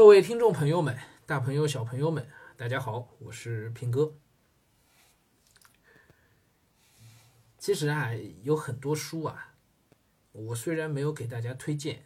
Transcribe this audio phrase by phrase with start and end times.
[0.00, 4.14] 各位听众朋友们，大朋友小朋友们，大家好，我是平哥。
[7.58, 9.56] 其实啊，有很多书啊，
[10.32, 12.02] 我虽然没有给大家推荐，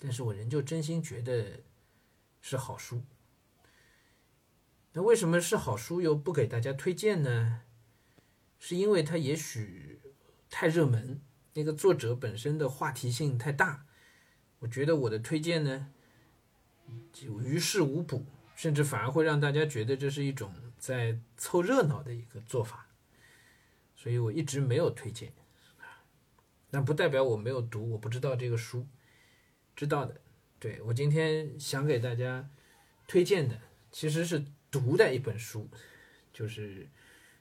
[0.00, 1.60] 但是我仍旧真心觉得
[2.40, 3.04] 是好书。
[4.94, 7.60] 那为什么是好书又不给大家推荐呢？
[8.58, 10.00] 是因为它也许
[10.50, 11.22] 太热门，
[11.54, 13.86] 那个作者本身的话题性太大，
[14.58, 15.92] 我觉得我的推荐呢。
[17.12, 18.24] 就于事无补，
[18.54, 22.86] 甚至反而会让大家觉得这是一种在凑热闹的一个做法，
[23.96, 25.32] 所以我一直没有推荐。
[26.70, 28.86] 那不代表我没有读，我不知道这个书，
[29.76, 30.20] 知道的。
[30.58, 32.48] 对我今天想给大家
[33.06, 35.68] 推荐的，其实是读的一本书，
[36.32, 36.88] 就是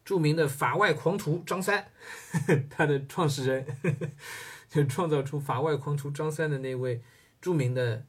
[0.04, 1.92] 著名的法外狂徒张三，
[2.70, 3.66] 他的创始人，
[4.68, 7.02] 就创造出法外狂徒张三的那位
[7.40, 8.06] 著名的。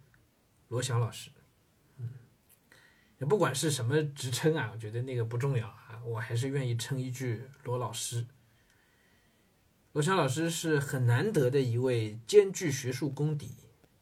[0.73, 1.31] 罗翔老师，
[1.99, 2.09] 嗯，
[3.19, 8.27] 也不管是什么职称啊，我觉得那个不重要啊，我还是愿意称一句罗老师。
[9.93, 13.55] 罗翔老师是很难得的一位兼具学术功底、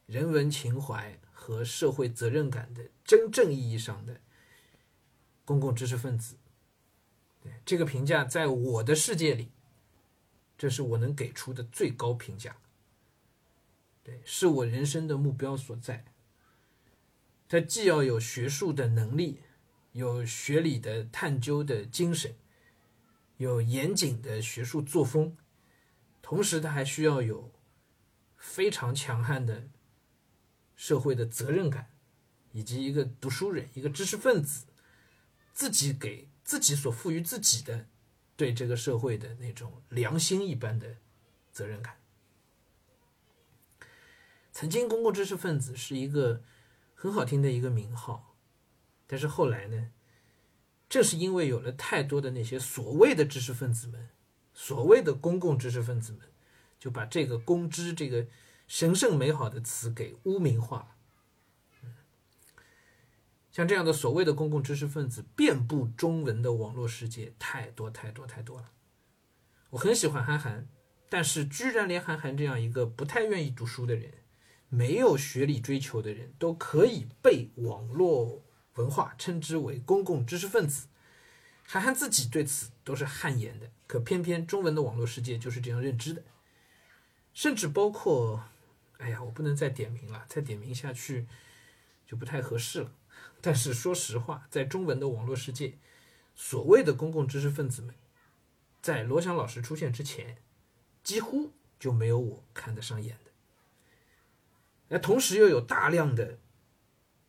[0.07, 4.21] 人文情怀和社会责任感的真正意义上的
[5.45, 6.37] 公共知识分子。
[7.43, 9.51] 对这个评价，在我的世界里，
[10.57, 12.57] 这是我能给出的最高评价。
[14.05, 16.05] 对，是我人生的目标所在。
[17.51, 19.41] 他既要有学术的能力，
[19.91, 22.37] 有学理的探究的精神，
[23.39, 25.37] 有严谨的学术作风，
[26.23, 27.51] 同时他还需要有
[28.37, 29.69] 非常强悍的
[30.77, 31.91] 社会的责任感，
[32.53, 34.67] 以及一个读书人、一个知识分子
[35.53, 37.89] 自己给自己所赋予自己的
[38.37, 40.99] 对这个社会的那种良心一般的
[41.51, 41.97] 责任感。
[44.53, 46.45] 曾经，公共知识分子是一个。
[47.03, 48.37] 很好听的一个名号，
[49.07, 49.91] 但是后来呢，
[50.87, 54.11] 正是因为有了太多的那些所谓的知识分子们，
[54.53, 56.21] 所谓的公共知识分子们，
[56.79, 58.27] 就把这个“公知”这个
[58.69, 60.89] 神圣美好的词给污名化了。
[63.51, 68.73] 像这样的所谓的公共知识分子，遍布中文的网络世界，太多太多太多了。
[69.71, 70.69] 我很喜欢韩寒，
[71.09, 74.13] 但是居然连韩寒这样一个不太愿意读书的人。
[74.71, 78.43] 没有学历追求的人都可以被网络
[78.77, 80.87] 文化称之为公共知识分子，
[81.67, 83.71] 韩寒自己对此都是汗颜的。
[83.89, 86.23] 可偏偏中文的网络世界就是这样认知的，
[87.35, 88.45] 甚至包括，
[88.99, 91.27] 哎呀，我不能再点名了，再点名下去
[92.07, 92.93] 就不太合适了。
[93.41, 95.79] 但是说实话，在中文的网络世界，
[96.37, 97.93] 所谓的公共知识分子们，
[98.81, 100.37] 在罗翔老师出现之前，
[101.03, 101.51] 几乎
[101.81, 103.30] 就没有我看得上眼的。
[104.93, 106.39] 那同时又有大量的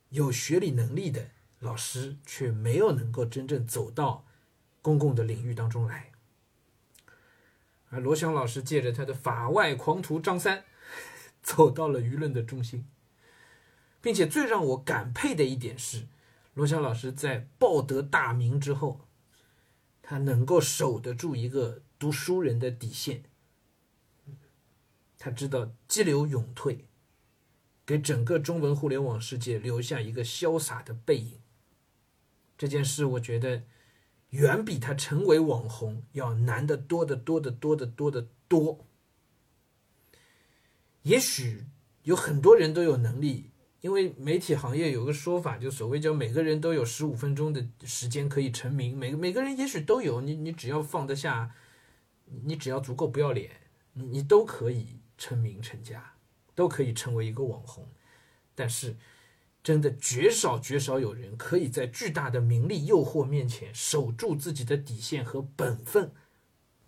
[0.10, 1.30] 有学历能力的
[1.60, 4.26] 老师，却没有能够真正走到
[4.82, 6.12] 公共的领域当中来。
[7.90, 10.66] 而罗翔老师借着他的法外狂徒张三，
[11.44, 12.88] 走到了舆论的中心，
[14.02, 16.08] 并且最让我感佩的一点是，
[16.56, 19.08] 罗翔老师在报得大名之后，
[20.02, 23.24] 他能够守得住一个读书人的底线。
[25.20, 26.88] 他知道激流勇退。
[27.86, 31.40] 给整个中文互联网世界留下一个潇洒的背影。
[32.58, 33.64] 这件事，我觉得
[34.30, 38.86] 远比他成为网红要难得多得多得多得多得多。
[41.02, 41.66] 也许
[42.04, 43.50] 有很多人都有能力，
[43.82, 48.96] 因为媒体行业有个说法，就所谓叫每个人都有十五分钟的时间可以成名。
[48.96, 51.56] 每每个人也许都有，你你只要放得下，
[52.44, 53.50] 你只要足够不要脸，
[53.94, 56.14] 你你都可以成名成家。
[56.56, 57.88] 都可以成为一个网红，
[58.56, 58.96] 但是
[59.64, 66.12] 真的绝少绝少有人可以在巨大的名利诱惑面前守住自己的底线和本分，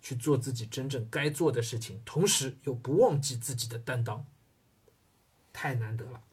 [0.02, 4.25] 去做自己真正该做的事情，同时又不忘记自己的担当，
[5.53, 6.23] 太难得了。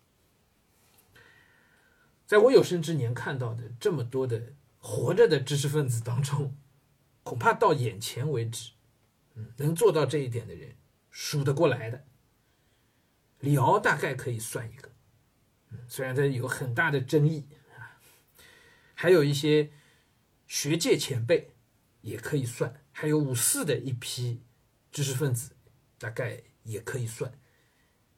[2.26, 6.56] 在我有生之年看到的这么多的活着的知识分子当中，
[7.22, 8.70] 恐怕到眼前为止，
[9.34, 10.74] 嗯，能做到这一点的人
[11.10, 12.04] 数得过来的。
[13.40, 14.90] 李敖大概可以算一个，
[15.88, 17.98] 虽然他有很大的争议啊，
[18.94, 19.72] 还有一些
[20.46, 21.54] 学界前辈
[22.02, 24.42] 也可以算，还有五四的一批
[24.92, 25.52] 知识分子，
[25.98, 27.32] 大概也可以算。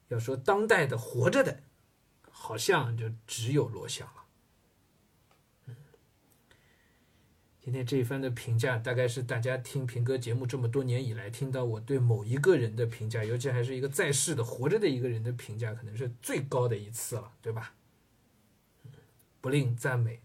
[0.08, 1.62] 要说当代的活着的，
[2.30, 4.21] 好像就只有罗翔了。
[7.64, 17.72] 今天这一番的评价，大概是大家听平哥节目这么多年以来，听到我对某一个人的评价，尤其还是一个在世的活着的一个人的评价，可能是最高的一次了，对吧？
[19.40, 20.20] 不吝赞美，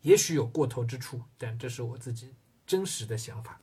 [0.00, 2.32] 也许有过头之处，但这是我自己
[2.66, 3.60] 真实的想法。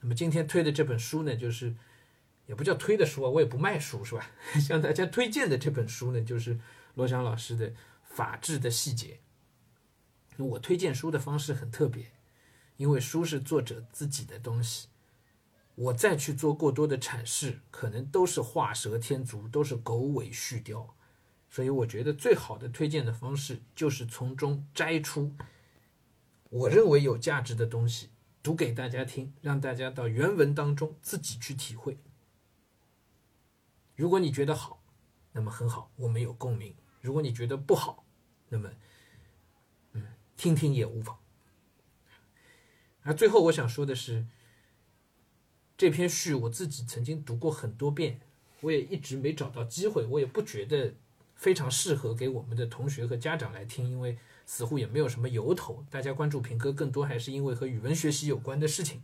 [0.00, 1.76] 那么今天推的这本书呢，就是
[2.46, 4.28] 也不叫推的书啊，我也不卖书，是吧？
[4.60, 6.58] 向大家推荐的这本书呢，就是
[6.94, 7.70] 罗翔老师的
[8.02, 9.14] 《法治的细节》。
[10.38, 12.12] 我推荐书的方式很特别，
[12.76, 14.88] 因为书是作者自己的东西，
[15.74, 20.88] 我再去做过多的阐释，可能都是画蛇添足，都是狗尾续貂。
[21.48, 25.32] 所以我觉得最好的推荐的方式，就是从中摘出
[26.50, 28.10] 我认为有价值的东西。
[28.42, 31.96] 读给大家听，让大家到原文当中自己去体会。
[33.96, 34.82] 如果你觉得好，
[35.32, 38.04] 那么很好，我们有共鸣；如果你觉得不好，
[38.50, 38.70] 那么，
[40.36, 41.18] 听听也无妨。
[43.02, 44.26] 而最后我想说的是，
[45.76, 48.20] 这篇序我自己曾经读过很多遍，
[48.60, 50.94] 我也一直没找到机会，我也不觉得
[51.34, 54.18] 非常适合给我们的同学和家长来听，因为。
[54.46, 59.02] 似乎也没有什么由头，大家关注平哥更多还是因为和语文学习有关的事情。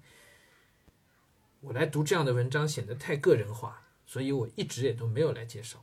[1.60, 5.82] 我来读这样的文章显得太个人化，所以我一直也都没有来介绍。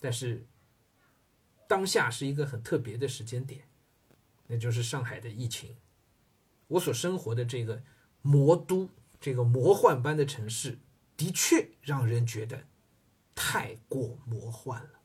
[0.00, 0.44] 但是
[1.68, 3.62] 当下是一个很特别的时间点，
[4.50, 5.76] 那就是上海的疫情。
[6.66, 7.82] 我所生活的这个
[8.20, 10.78] 魔都，这个魔幻般的城市，
[11.16, 12.64] 的确让人觉得
[13.34, 15.00] 太过魔幻了。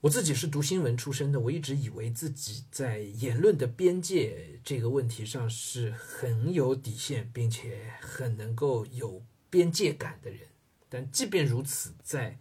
[0.00, 10.48] 我自己是读新闻出身的，我一直以为自己在言论的边界这个问题上是很有底线，并且很能够有边界感的人。
[10.88, 12.38] 但即便如此，在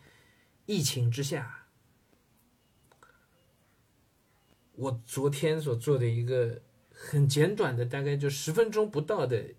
[0.65, 1.60] 疫情之下，
[4.81, 6.59] 我昨天所做的一个
[6.91, 9.53] 很简短的，大概就十分钟不到的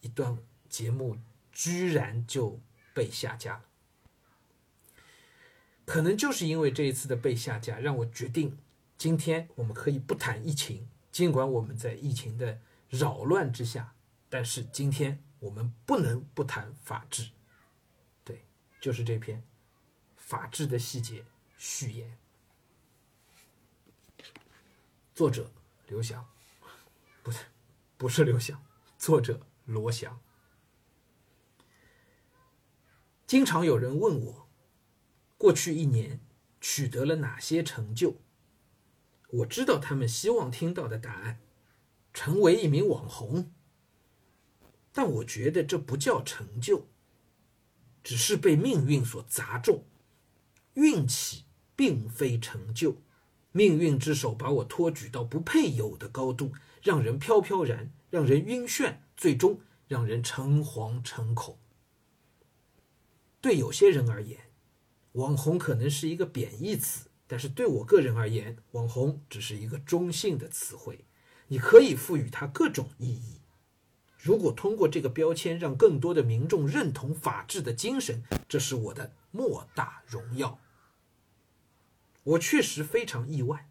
[0.00, 0.36] 一段
[0.68, 1.16] 节目，
[1.52, 2.60] 居然就
[2.92, 3.64] 被下架了。
[5.84, 8.58] 可能就是因为这一次的被下架，让我决定，
[8.98, 12.58] 今天我们可以不谈疫情，尽管我们在疫情的
[12.90, 13.94] 扰乱之下，
[14.28, 17.30] 但是今天我们不能不谈法治。
[18.24, 18.44] 对，
[18.80, 19.38] 就是这篇
[20.16, 21.20] 《法治的细节》
[21.56, 22.18] 序言，
[25.14, 25.48] 作者
[25.86, 26.28] 刘翔，
[27.22, 27.38] 不对，
[27.96, 28.60] 不是刘翔，
[28.98, 30.20] 作者罗翔。
[33.24, 34.48] 经常有人问我。
[35.38, 36.20] 过去一年
[36.60, 38.16] 取得了哪些成就？
[39.28, 41.38] 我知道他们希望听到的答案：
[42.12, 43.52] 成为一名网红。
[44.92, 46.88] 但我觉得这不叫成就，
[48.02, 49.84] 只是被命运所砸中。
[50.72, 51.44] 运气
[51.76, 52.96] 并非成就，
[53.56, 56.52] 命运之手把我托举到不配有的高度，
[56.82, 61.56] 让人飘飘然，让人晕眩，最终让人诚惶诚恐。
[63.40, 64.40] 对有些人而言，
[65.12, 71.04] 网红可能是一个贬义词，但是对我个人而言，网红只是一个中性的词汇。
[71.46, 73.40] 你可以赋予它各种意义。
[74.18, 80.58] 如果通过这个标签让更多的民众认同法治的精神，这是我的莫大荣耀。
[82.24, 83.68] 我确实非常意外，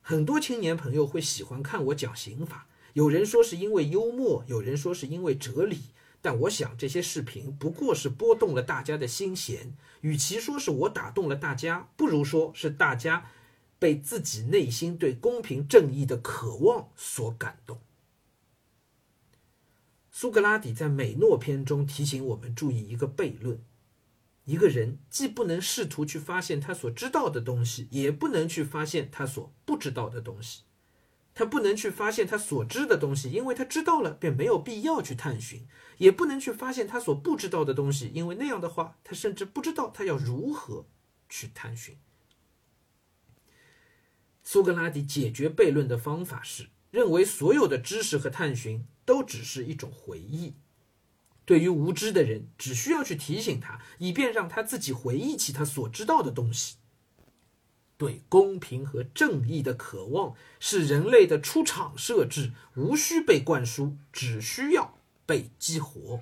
[0.00, 5.78] 很多青年朋友会喜欢看我讲刑法，有人说是因为幽默，有人说是因为哲理。
[6.20, 9.76] 但我想，这些视频不过是拨动了大家的心弦。
[10.00, 13.30] 与其说是我打动了大家，不如说是大家
[13.78, 17.80] 被自己内心对公平正义的渴望所感动。
[20.10, 23.62] 苏格拉底在《美诺篇》中提醒我们注意一个悖论：
[24.48, 30.62] 一个人既不能试图去发现他所知道的东西，也不能去发现他所不知道的东西。
[31.34, 35.66] 他不能去发现他所知的东西，因为他知道了便没有必要去探寻；
[35.98, 40.86] 也不能去发现他所不知道的东西，因为那样的话，他甚至不知道他要如何
[41.28, 41.98] 去探寻。
[44.42, 50.54] 苏格拉底解决悖论的方法是认为所有的知识和探寻都只是一种回忆。
[51.48, 56.76] 对于无知的人，只需要去提醒他，以便让他自己回忆起他所知道的东西。
[57.96, 66.20] 对公平和正义的渴望是人类的出厂设置，无需被灌输，只需要被激活。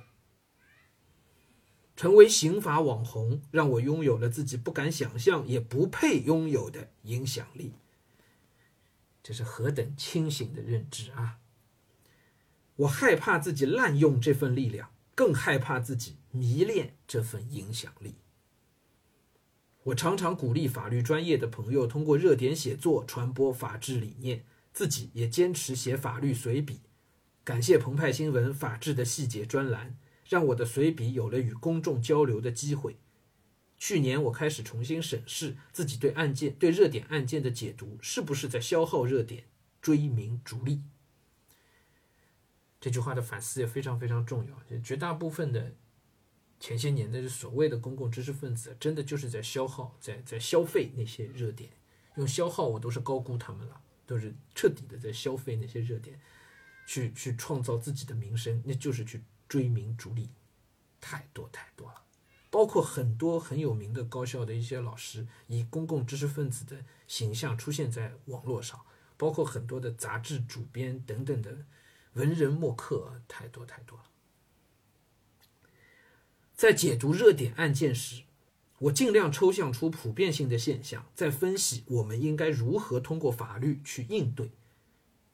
[1.97, 7.73] 成为刑法网红，让我拥有了自己不敢想象也不配拥有的影响力。
[9.25, 11.38] 这是何等清醒的认知啊！
[12.76, 18.14] 我害怕自己滥用这份力量，更害怕自己迷恋这份影响力。
[19.85, 26.80] 我常常鼓励法律专业的朋友通过热点写作传播法治理念，自己也坚持写法律随笔。
[27.42, 29.96] 感谢澎湃新闻《法治的细节》专栏，
[30.28, 32.99] 让我的随笔有了与公众交流的机会。
[33.78, 39.44] 去年我开始重新审视自己对案件、对热点案件的解读，是不是在消耗热点、
[39.80, 40.82] 追名逐利？
[42.80, 44.80] 这句话的反思也非常非常重要。
[44.80, 45.75] 绝大部分的
[46.59, 51.71] 前些年的所谓的公共知识分子，真的就是在消耗、在在消费那些热点。
[52.16, 56.18] 用消耗，我都是高估他们了，都是彻底的在消费那些热点，
[56.87, 60.30] 去去创造自己的名声，那就是去追名逐利，
[61.00, 62.02] 太多太多了。
[62.49, 68.80] 包括很多很有名的高校的一些老师，以公共知识分子的形象出现在网络上，
[69.18, 71.66] 包括很多的杂志主编等等的
[72.16, 74.04] 文人墨客，太多太多了。
[76.54, 78.25] 在解读热点案件时，
[78.78, 84.50] 我尽量抽象出普遍性的现象，在分析我们应该如何通过法律去应对。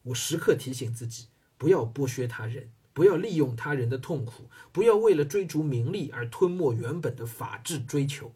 [0.03, 2.71] 我时刻提醒自己，不要剥削他人。
[2.95, 8.35] 不要利用他人的痛苦，不要为了追逐名利而吞没原本的法治追求。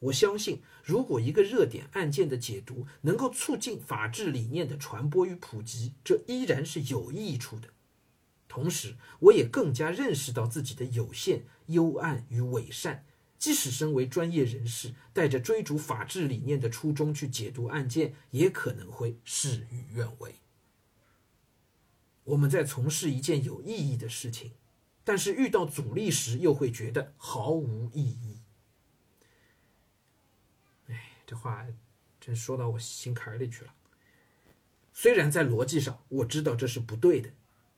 [0.00, 7.68] 我相信，如果一个热点案件的解读能够促进法治理念的传播与普及，这依然是有益处的。
[8.46, 13.04] 同时，我也更加认识到自己的有限、幽暗与伪善。
[13.38, 20.34] 即使身为专业人士，带着追逐法治理念的初衷去解读案件，也可能会事与愿违。
[22.24, 24.52] 我们在从事一件有意义的事情，
[25.04, 28.37] 但是遇到阻力时又会觉得毫无意义。
[31.28, 31.62] 这话
[32.18, 33.74] 真说到我心坎里去了。
[34.94, 37.28] 虽然在逻辑上我知道这是不对的，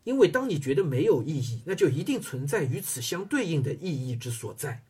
[0.04, 4.84] 因为当你觉得没有意义，那就一定存在与此相对应的意义之所在。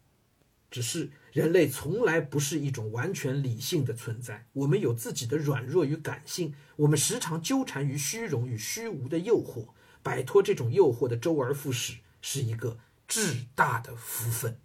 [0.71, 9.69] 只是人类从来不是一种完全理性的存在，我们有自己的软弱与感性，我们时常纠缠于虚荣与虚无的诱惑，
[10.03, 14.59] 摆脱这种诱惑的周而复始是一个至大的福分。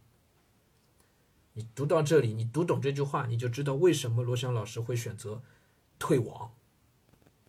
[1.57, 5.41] 你读到这里，你读懂这句话，你就知道为什么罗翔老师会选择
[5.97, 6.53] 退网，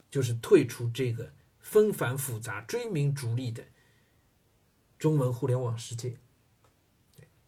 [0.08, 3.64] 就是退出这个纷繁复杂、追名逐利的
[4.96, 6.16] 中文互联网世界。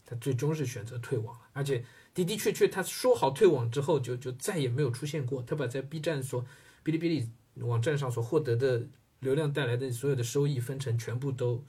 [0.05, 5.41] 他最终是选择退网了，而且的的确确，他说好退网之后，就就再也没有出现过。
[5.43, 6.43] 他把在 B 站所、
[6.83, 7.31] 哔哩哔哩
[7.65, 8.85] 网站上所获得的
[9.21, 11.63] 流量带来的所有的收益分成，全部都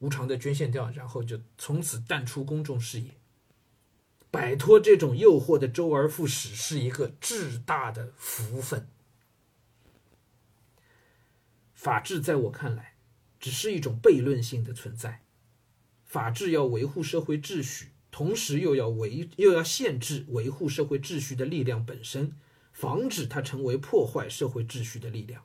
[0.00, 3.14] 无偿的捐献掉，然后就从此淡出公众视野。
[4.38, 8.86] 摆脱这种诱惑的周而复始，是一个至大的福分。
[11.74, 12.94] 法治在我看来，
[13.40, 15.24] 只是一种悖论性的存在。
[16.06, 22.32] 法治要维护社会秩序，同时又要维又要限制维护社会秩序的力量本身，
[22.72, 25.42] 防止它成为破坏社会秩序的力量。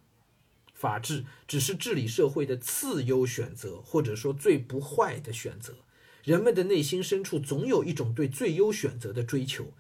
[0.75, 5.77] 法治只是治理社会的次优选择，或者说最不坏的选择。
[6.24, 9.74] 人们的内心深处总有一种对最优选择的追求，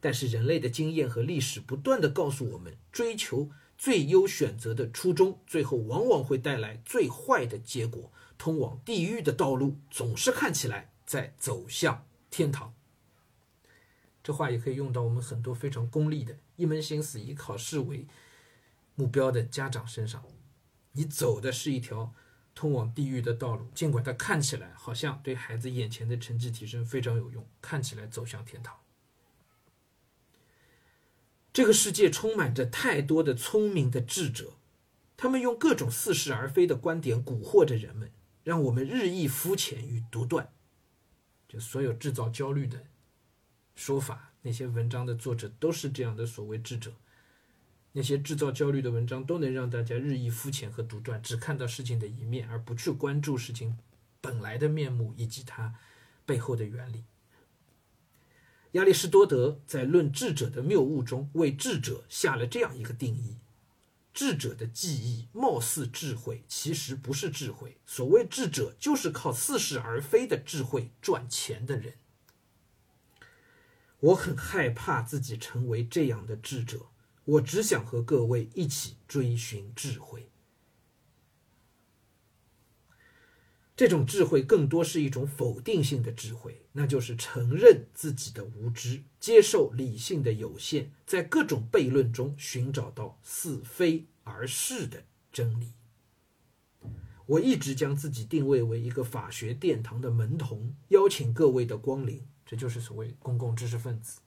[0.00, 8.10] 但是人类的经验和历史不断的告诉我们，追求最优选择的初衷，最后往往会带来最坏的结果。
[8.38, 12.72] 通往地狱的道路总是看起来在走向天堂。
[14.22, 18.06] 这话也可以用到我们很多非常功利的、一门心思以考试为
[18.94, 20.24] 目标的家长身上。
[20.92, 22.14] 你走的是一条
[22.54, 28.76] 通往地狱的道路，尽管它看起来好像对孩子眼前的成绩提升非常有用，看起来走向天堂。
[31.52, 34.54] 这个世界充满着太多的聪明的智者，
[35.16, 38.12] 他们用各种似是而非的观点蛊惑着人们。
[38.42, 40.50] 让我们日益肤浅与独断，
[41.46, 42.86] 就所有制造焦虑的
[43.74, 46.94] 说法，那些文章的作者都是这样的所谓智者。
[47.92, 53.78] 那些制造焦虑的文章都能让大家日益肤浅和独断，只看到事情的一面，而不去关注事情
[54.20, 55.74] 本来的面目以及它
[56.24, 57.04] 背后的原理。
[58.72, 63.38] 亚里士多德在《论智者的谬误》中为智者下了这样一个定义。
[64.12, 67.78] 智者的记忆貌似智慧，其实不是智慧。
[67.86, 71.94] 所谓智者，就是靠似是而非的智慧赚钱的人。
[74.00, 76.86] 我很害怕自己成为这样的智者，
[77.30, 80.28] 我只想和各位一起追寻智慧。
[83.76, 95.72] 这种智慧更多是一种否定性的智慧，那就是承认自己的无知，接受理性的有限，在各种悖论中寻找到似非而是的真理。
[97.26, 104.20] 我一直将自己定位为一个法学殿堂的门童，邀请各位的光临，这就是所谓公共知识分子。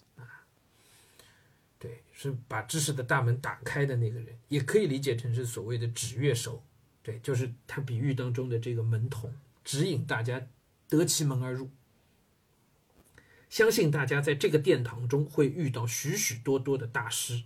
[1.84, 6.64] 对，是把知识的大门打开的那个人，也可以理解成是所谓的指月手。
[7.02, 9.34] 对，就是他比喻当中的这个门童，
[9.66, 10.48] 指引大家
[10.88, 11.70] 得其门而入。
[13.50, 17.44] 相信大家在这个殿堂中会遇到许许多多的大师。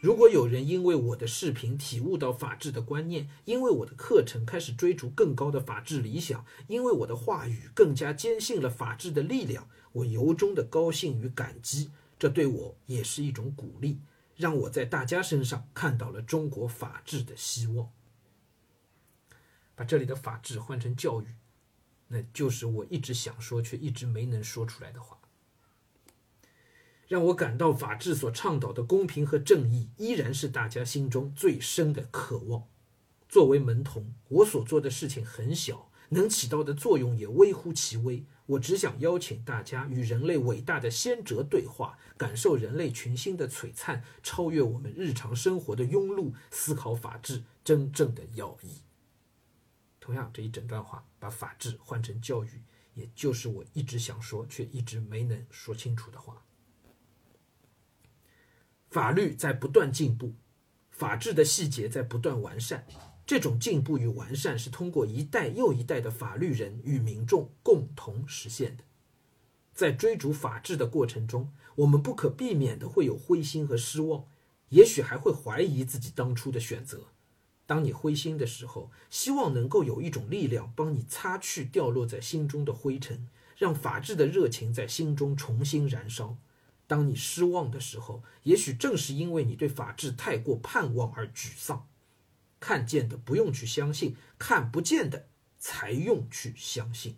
[0.00, 11.92] 如果有人因为我的视频体悟到法治的观念，因为我的课程开始追逐更高的法治理想，因为我的话语更加坚信了法治的力量，我由衷的高兴与感激。
[12.18, 14.00] 这对我也是一种鼓励，
[14.36, 17.90] 让我在大家身上看到了中国法治的希望。
[19.74, 21.26] 把这里的法治换成教育，
[22.08, 25.18] 那就是我一直想说却一直没能说出来的话。
[27.06, 32.64] 让我感到法治所倡导的公平和正义依然是大家心中最深的渴望。
[33.28, 38.24] 作为门童，我所做的事情很小，能起到的作用也微乎其微。
[38.46, 48.82] 我只想邀请大家与人类伟大的先哲对话，感受人类群星的璀璨，超越我们日常生活的庸碌，思考法治真正的要义。
[50.00, 52.62] 同样，这一整段话把法治换成教育，
[52.94, 56.42] 也就是我一直想说却一直没能说清楚的话。
[58.90, 60.32] 法律在不断进步，
[60.90, 62.86] 法治的细节在不断完善。
[63.28, 68.84] 这种进步与完善是通过一代又一代的法律人与民众共同实现的。
[69.74, 74.24] 在追逐法治的过程中，我们不可避免的会有灰心和失望，
[74.70, 77.08] 也许还会怀疑自己当初的选择。
[77.66, 86.38] 当你灰心的时候，希望能够有一种力量帮你擦去掉落在心中的灰尘，让法治的热情在心中重新燃烧。
[86.86, 91.87] 当你失望的时候，也许正是因为你对法治太过盼望而沮丧。
[92.60, 97.16] 看见的不用去相信，看不见的才用去相信。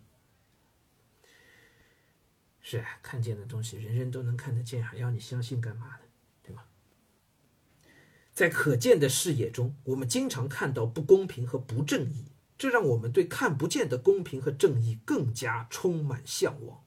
[2.61, 6.01] 是啊，看见的东西人人都能看得见，还要你相信干嘛呢？
[6.43, 6.63] 对吗？
[8.33, 16.83] 在可见的视野中，我们经常看到不公平和不正义，这让我们对看不见的公平和正义更加充满向往。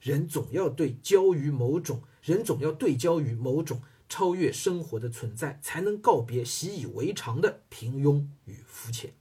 [0.00, 9.14] 人总要对焦于某种，人总要对焦于某种超越生活的存在，才能告别习以为常的平庸与肤浅。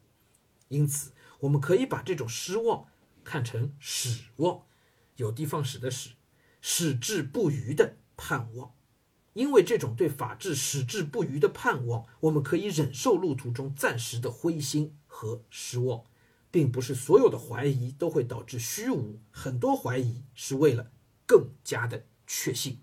[0.67, 2.87] 因此，我们可以把这种失望
[3.23, 4.63] 看成始望，
[5.15, 6.09] 有地方使的使，
[6.59, 8.73] 矢志不渝的盼望。
[9.31, 16.03] 因为这种对法治矢志不渝的盼望，我们可以忍受路途中暂时的灰心和失望。
[16.51, 20.91] 并不是所有的怀疑都会导致虚无，很多怀疑是为了
[21.25, 22.79] 更加的确信。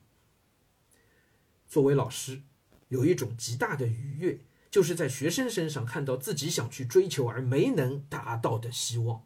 [1.68, 2.42] 作为老师，
[2.88, 9.24] 有一种极大的愉悦，就是在学生身上看到自己想去追求而没能达到的希望。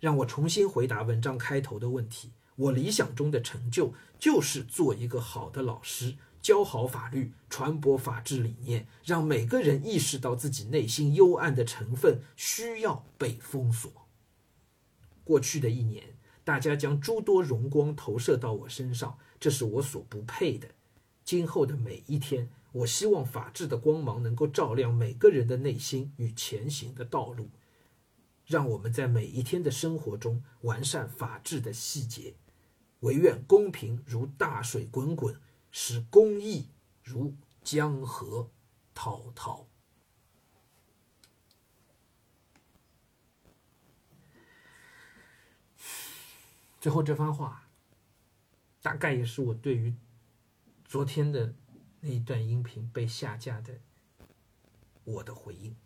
[0.00, 6.16] 让我重新回答文章开头的问题：我理想中的成就就是做一个好的老师。
[6.40, 13.90] 教好法律，传播法治理念，让每个人意识到自己内心幽暗的成分需要被封锁。
[15.24, 20.68] 过去的一年，大家将诸多荣光投射到我身上，这是我所不配的。
[21.24, 27.48] 今后的每一天，我希望法治的光芒能够照亮每个人的内心与前行的道路，
[28.46, 32.34] 让我们在每一天的生活中完善法治的细节。
[33.00, 35.40] 唯愿公平如大水滚滚。
[35.76, 36.68] 使公义
[37.02, 37.34] 如
[37.64, 38.48] 江河
[38.94, 39.66] 滔滔。
[46.80, 47.66] 最后这番话，
[48.80, 49.92] 大概也是我对于
[50.94, 51.56] 昨天的
[52.02, 53.80] 那一段音频被下架的
[55.02, 55.76] 我的回应。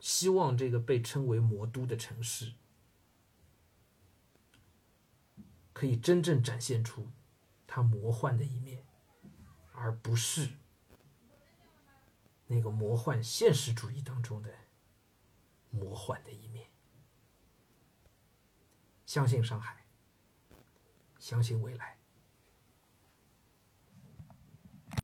[0.00, 2.54] 希望这个被称为魔都的城市，
[5.72, 7.12] 可以真正展现出。
[7.64, 8.84] 它魔幻的一面，
[9.72, 10.54] 而不是
[12.48, 14.52] 那个魔幻现实主义当中的
[15.70, 16.68] 魔幻的一面。
[19.06, 19.86] 相信上海，
[21.20, 22.01] 相信未来。